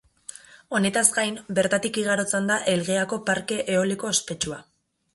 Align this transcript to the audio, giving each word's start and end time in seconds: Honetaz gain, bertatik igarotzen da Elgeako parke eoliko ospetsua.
Honetaz 0.77 1.03
gain, 1.17 1.37
bertatik 1.59 2.01
igarotzen 2.05 2.51
da 2.53 2.59
Elgeako 2.75 3.23
parke 3.31 3.63
eoliko 3.79 4.15
ospetsua. 4.19 4.63